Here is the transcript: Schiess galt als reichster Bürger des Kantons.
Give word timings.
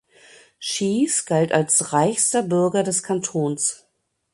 Schiess 0.57 1.25
galt 1.27 1.51
als 1.51 1.93
reichster 1.93 2.41
Bürger 2.41 2.81
des 2.81 3.03
Kantons. 3.03 3.85